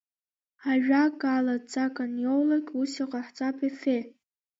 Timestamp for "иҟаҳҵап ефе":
3.03-3.99